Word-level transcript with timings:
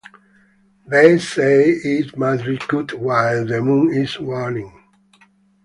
They 0.87 1.19
say 1.19 1.69
it 1.69 2.17
must 2.17 2.45
be 2.45 2.57
cut 2.57 2.91
while 2.95 3.45
the 3.45 3.61
moon 3.61 3.93
is 3.93 4.19
waning. 4.19 4.73